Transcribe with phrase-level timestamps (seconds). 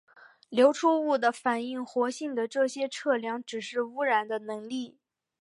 [0.49, 4.97] 流出物的反应活性的这些测量指示污染的能力。